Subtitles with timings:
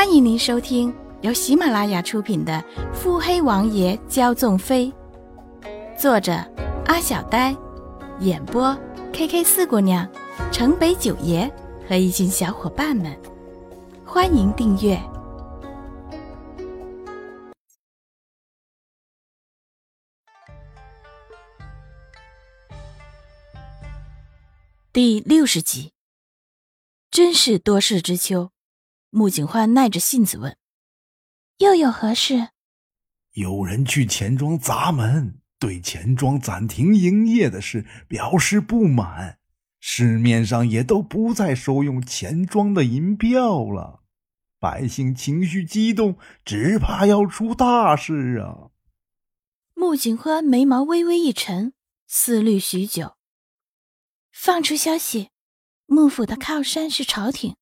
[0.00, 2.54] 欢迎您收听由喜马拉雅出品的
[2.94, 4.90] 《腹黑王爷骄纵妃》，
[6.00, 6.32] 作者
[6.86, 7.54] 阿小呆，
[8.20, 8.74] 演播
[9.12, 10.10] K K 四姑娘、
[10.50, 11.52] 城北九爷
[11.86, 13.14] 和一群小伙伴们。
[14.02, 14.98] 欢迎订阅
[24.94, 25.92] 第六十集。
[27.10, 28.50] 真是多事之秋。
[29.10, 30.56] 穆景欢耐着性子问
[31.58, 32.50] ：“又有何事？”
[33.34, 39.38] 有人去钱庄砸门，对钱庄暂停营业的事表示不满，
[39.80, 44.02] 市面上也都不再收用钱庄的银票了。
[44.58, 48.70] 百姓情绪激动，只怕要出大事啊！
[49.74, 51.72] 穆景欢眉毛微微一沉，
[52.06, 53.16] 思虑许久，
[54.30, 55.30] 放出消息：
[55.86, 57.56] 幕府的靠山是朝廷。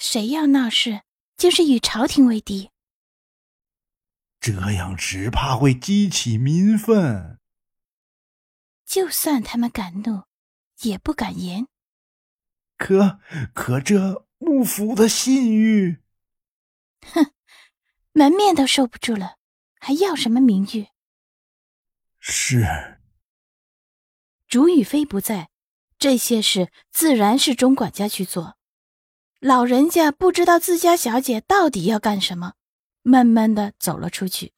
[0.00, 1.02] 谁要闹事，
[1.36, 2.70] 就是与朝廷为敌。
[4.40, 7.38] 这样只怕会激起民愤。
[8.86, 10.24] 就算他们敢怒，
[10.80, 11.68] 也不敢言。
[12.78, 13.20] 可
[13.52, 15.98] 可，这幕府的信誉，
[17.02, 17.34] 哼，
[18.12, 19.36] 门面都收不住了，
[19.78, 20.88] 还要什么名誉？
[22.18, 22.98] 是。
[24.48, 25.50] 主与妃不在，
[25.98, 28.56] 这些事自然是钟管家去做。
[29.40, 32.54] 老人家不知道自家小姐到底要干什么，
[33.02, 34.52] 慢慢的走了出去。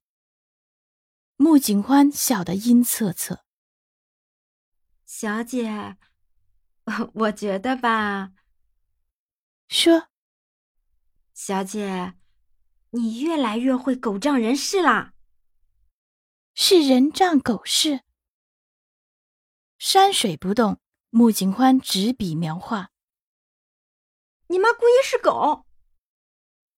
[1.36, 3.38] 穆景欢笑得阴恻恻。
[5.06, 5.96] 小姐，
[7.14, 8.32] 我觉得吧，
[9.68, 10.08] 说，
[11.32, 12.14] 小姐，
[12.90, 15.14] 你越来越会狗仗人势啦。
[16.54, 18.00] 是人仗狗势。
[19.78, 20.80] 山水不动，
[21.10, 22.91] 穆景欢执笔描画。
[24.52, 25.64] 你妈姑爷是狗？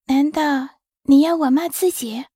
[0.04, 2.26] 难道你要我骂自己？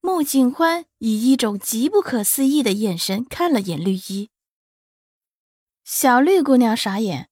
[0.00, 4.30] 穆景欢以一种极不可思议的眼神看了眼绿衣。
[5.84, 7.28] 小绿姑娘傻眼，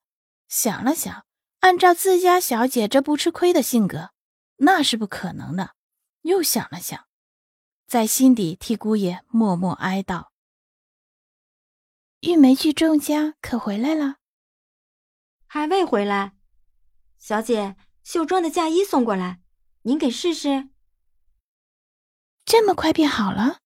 [0.49, 1.25] 想了想，
[1.61, 4.10] 按照自家小姐这不吃亏的性格，
[4.56, 5.77] 那是不可能的。
[6.21, 7.06] 又想了想，
[7.87, 10.27] 在心底替姑爷默默哀悼。
[12.21, 14.16] 玉梅去仲家可回来了？
[15.50, 16.36] 还未回来，
[17.19, 19.41] 小姐，绣庄的嫁衣送过来，
[19.82, 20.69] 您给试试。
[22.44, 23.60] 这么快便好了？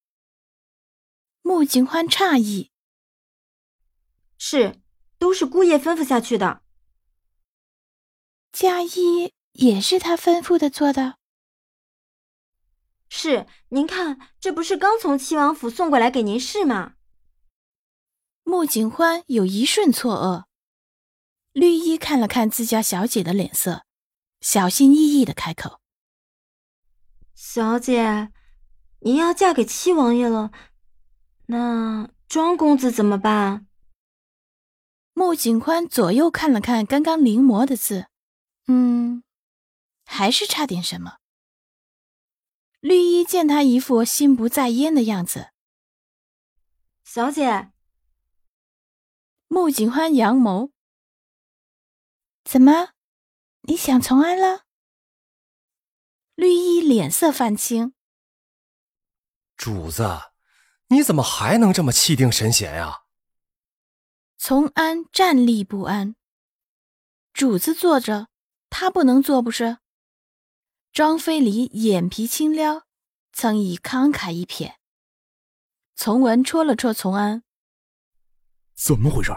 [1.43, 2.71] 穆景欢诧异。
[4.39, 4.81] 是，
[5.19, 6.63] 都是姑爷吩咐下去的。
[8.53, 11.19] 嫁衣也是他吩咐的做的。
[13.09, 16.95] 是，您看，这不是刚从七王府送过来给您试吗？
[18.45, 20.52] 穆景欢有一瞬错愕。
[21.53, 23.85] 绿衣看了看自家小姐的脸色，
[24.41, 25.81] 小心翼翼的开口
[27.35, 28.33] ：“小姐，
[29.01, 30.51] 您要嫁给七王爷了，
[31.47, 33.67] 那庄公子怎么办？”
[35.13, 38.07] 穆景宽左右看了看刚刚临摹的字，
[38.67, 39.23] 嗯，
[40.07, 41.19] 还是差点什么。
[42.81, 45.51] 绿衣见他一副心不在焉的样子，
[47.05, 47.71] 小姐，
[49.49, 50.71] 穆景欢扬眸。
[52.45, 52.91] 怎么，
[53.63, 54.65] 你想从安了？
[56.35, 57.95] 绿衣脸色泛青。
[59.57, 60.33] 主子，
[60.89, 63.05] 你怎么还能这么气定神闲呀？
[64.37, 66.17] 从安站立不安。
[67.33, 68.29] 主子坐着，
[68.69, 69.79] 他不能坐不是？
[70.93, 72.87] 庄飞离眼皮轻撩，
[73.33, 74.75] 曾以慷慨一瞥。
[75.95, 77.45] 从文戳了戳从安，
[78.75, 79.33] 怎么回事？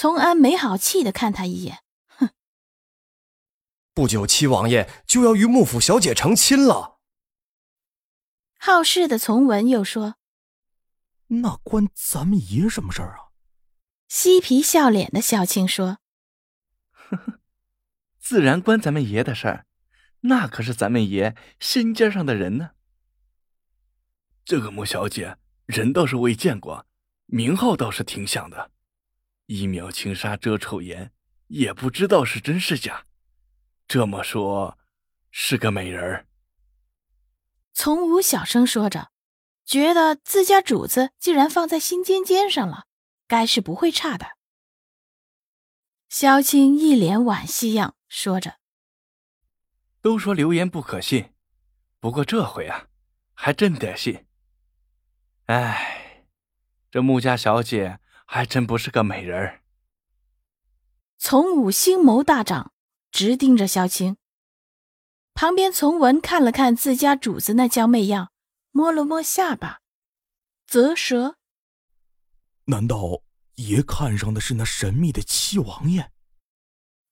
[0.00, 2.30] 从安没好气的看他一眼，哼。
[3.92, 7.00] 不久七王爷就要与幕府小姐成亲了。
[8.60, 10.14] 好事的从文又说
[11.42, 13.34] ：“那关咱们爷什么事儿啊？”
[14.06, 15.98] 嬉皮笑脸的小青说
[16.94, 17.40] ：“呵呵，
[18.20, 19.66] 自然关咱们爷的事儿，
[20.20, 22.70] 那可是咱们爷心尖上的人呢。
[24.44, 26.86] 这个穆小姐人倒是未见过，
[27.26, 28.70] 名号倒是挺响的。”
[29.48, 31.10] 一秒轻纱遮丑颜，
[31.46, 33.06] 也不知道是真是假。
[33.86, 34.78] 这么说，
[35.30, 36.26] 是个美人儿。
[37.72, 39.10] 从武小声说着，
[39.64, 42.88] 觉得自家主子既然放在心尖尖上了，
[43.26, 44.36] 该是不会差的。
[46.10, 48.58] 萧青一脸惋惜样说着
[50.02, 51.32] ：“都说流言不可信，
[52.00, 52.88] 不过这回啊，
[53.32, 54.26] 还真得信。
[55.46, 56.26] 哎，
[56.90, 59.62] 这穆家小姐……”还真不是个美人儿。
[61.16, 62.72] 从武星眸大涨，
[63.10, 64.18] 直盯着萧青。
[65.32, 68.30] 旁边从文看了看自家主子那娇媚样，
[68.70, 69.80] 摸了摸下巴，
[70.66, 71.36] 啧舌。
[72.66, 73.22] 难道
[73.54, 76.12] 爷看上的是那神秘的七王爷？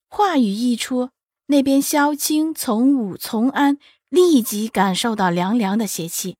[0.07, 1.09] 话语一出，
[1.47, 6.37] 那边萧青从武从安立即感受到凉凉的邪气，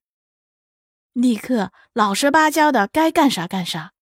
[1.14, 3.94] 立刻老实巴交的该干啥干啥。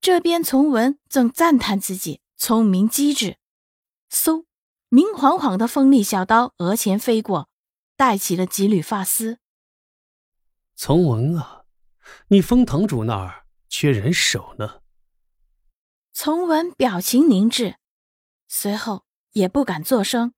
[0.00, 3.38] 这边从文正赞叹自己聪明机智，
[4.10, 4.44] 嗖。
[4.90, 7.50] 明晃晃的锋利小刀额前飞过，
[7.94, 9.38] 带起了几缕发丝。
[10.74, 11.64] 从文啊，
[12.28, 14.80] 你封堂主那儿缺人手呢。
[16.14, 17.76] 从文表情凝滞，
[18.48, 20.32] 随后也不敢作声。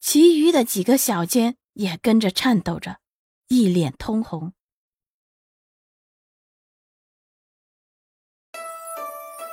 [0.00, 3.00] 其余的几个小监也跟着颤抖着，
[3.48, 4.54] 一脸通红。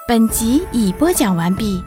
[0.05, 1.81] 本集已播讲完毕。